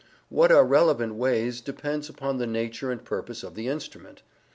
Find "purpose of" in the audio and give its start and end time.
3.05-3.53